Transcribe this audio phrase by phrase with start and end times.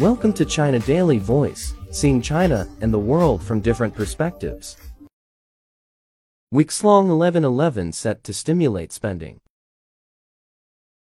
[0.00, 4.78] Welcome to China Daily Voice, seeing China and the world from different perspectives.
[6.50, 9.40] Weeks-long 11-11 set to stimulate spending.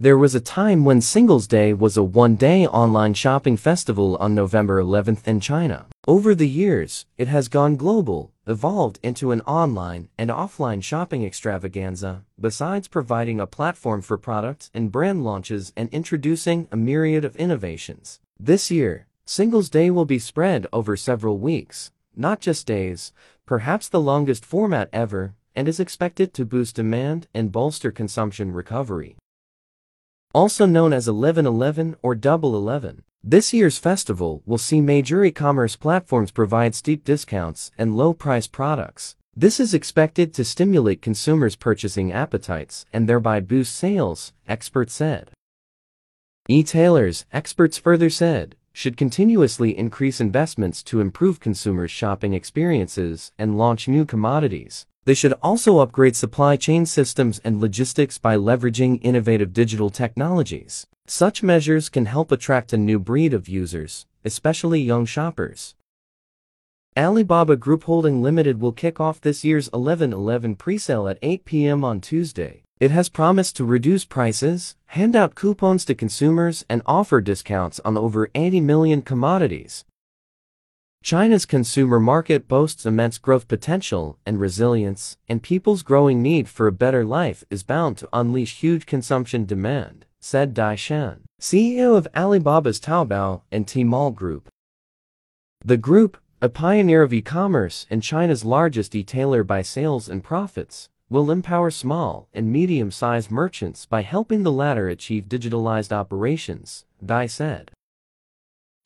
[0.00, 4.82] There was a time when Singles Day was a one-day online shopping festival on November
[4.82, 5.84] 11th in China.
[6.06, 12.24] Over the years, it has gone global, evolved into an online and offline shopping extravaganza,
[12.40, 18.20] besides providing a platform for products and brand launches and introducing a myriad of innovations.
[18.40, 23.12] This year, Singles Day will be spread over several weeks, not just days,
[23.46, 29.16] perhaps the longest format ever, and is expected to boost demand and bolster consumption recovery
[30.34, 33.02] also known as 1111 or Double 11.
[33.24, 39.16] This year's festival will see major e-commerce platforms provide steep discounts and low-price products.
[39.34, 45.30] This is expected to stimulate consumers' purchasing appetites and thereby boost sales, experts said.
[46.50, 53.86] E-tailers, experts further said, should continuously increase investments to improve consumers' shopping experiences and launch
[53.86, 54.86] new commodities.
[55.04, 60.86] They should also upgrade supply chain systems and logistics by leveraging innovative digital technologies.
[61.06, 65.74] Such measures can help attract a new breed of users, especially young shoppers.
[66.96, 71.84] Alibaba Group Holding Limited will kick off this year's 11-11 presale at 8 p.m.
[71.84, 72.62] on Tuesday.
[72.80, 77.98] It has promised to reduce prices, hand out coupons to consumers, and offer discounts on
[77.98, 79.84] over 80 million commodities.
[81.02, 86.72] China's consumer market boasts immense growth potential and resilience, and people's growing need for a
[86.72, 92.78] better life is bound to unleash huge consumption demand, said Dai Shan, CEO of Alibaba's
[92.78, 94.48] Taobao and Tmall Group.
[95.64, 101.30] The group, a pioneer of e-commerce and China's largest e-tailer by sales and profits, will
[101.30, 107.70] empower small and medium-sized merchants by helping the latter achieve digitalized operations, Dai said.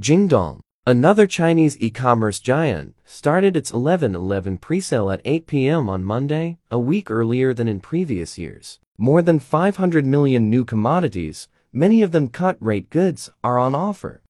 [0.00, 5.86] Jingdong, Another Chinese e-commerce giant started its 11-11 presale at 8 p.m.
[5.86, 8.78] on Monday, a week earlier than in previous years.
[8.96, 14.22] More than 500 million new commodities, many of them cut-rate goods, are on offer.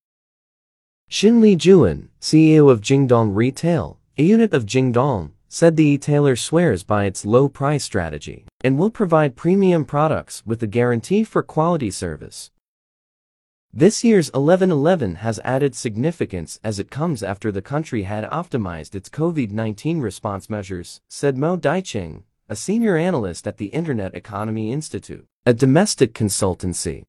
[1.08, 7.06] Xin Lijuan, CEO of Jingdong Retail, a unit of Jingdong, said the e-tailer swears by
[7.06, 12.50] its low price strategy and will provide premium products with a guarantee for quality service.
[13.72, 19.08] This year's 11-11 has added significance as it comes after the country had optimized its
[19.08, 25.52] COVID-19 response measures, said Mo Daiqing, a senior analyst at the Internet Economy Institute, a
[25.52, 27.04] domestic consultancy.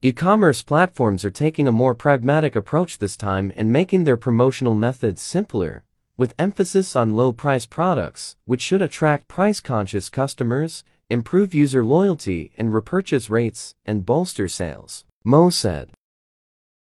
[0.00, 5.20] E-commerce platforms are taking a more pragmatic approach this time and making their promotional methods
[5.20, 5.84] simpler,
[6.22, 13.28] with emphasis on low-price products, which should attract price-conscious customers, improve user loyalty and repurchase
[13.28, 15.04] rates, and bolster sales.
[15.24, 15.90] Mo said.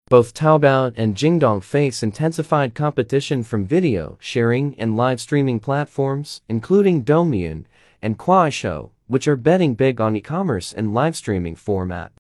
[0.09, 7.05] Both Taobao and Jingdong face intensified competition from video sharing and live streaming platforms, including
[7.05, 7.63] Douyin
[8.01, 12.11] and Kuaishou, which are betting big on e-commerce and live streaming format.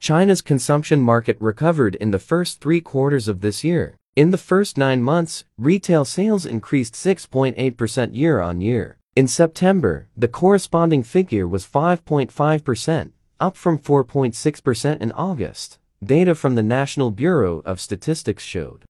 [0.00, 3.98] China's consumption market recovered in the first three quarters of this year.
[4.14, 8.98] In the first nine months, retail sales increased 6.8% year-on-year.
[9.16, 16.62] In September, the corresponding figure was 5.5%, up from 4.6% in August, data from the
[16.62, 18.84] National Bureau of Statistics showed.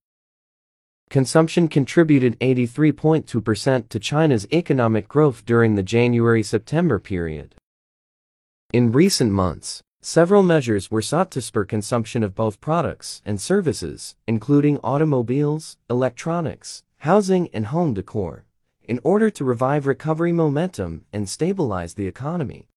[1.08, 7.54] Consumption contributed 83.2% to China's economic growth during the January-September period.
[8.72, 14.16] In recent months, several measures were sought to spur consumption of both products and services,
[14.26, 18.44] including automobiles, electronics, housing and home decor,
[18.82, 22.68] in order to revive recovery momentum and stabilize the economy.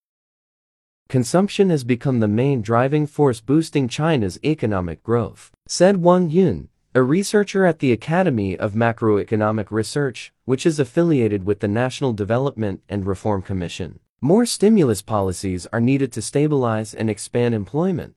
[1.08, 7.02] Consumption has become the main driving force boosting China's economic growth, said Wang Yun, a
[7.02, 13.04] researcher at the Academy of Macroeconomic Research, which is affiliated with the National Development and
[13.04, 13.98] Reform Commission.
[14.20, 18.14] More stimulus policies are needed to stabilize and expand employment,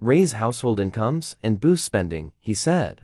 [0.00, 3.00] raise household incomes, and boost spending, he said.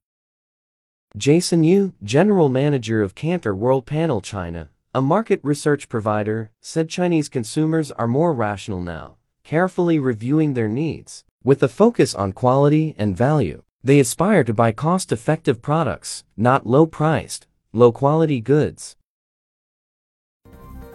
[1.16, 7.28] Jason Yu, general manager of Kantar World Panel China, a market research provider, said Chinese
[7.28, 11.22] consumers are more rational now carefully reviewing their needs.
[11.44, 17.46] With a focus on quality and value, they aspire to buy cost-effective products, not low-priced,
[17.72, 18.96] low-quality goods.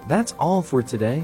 [0.08, 1.24] That's all for today.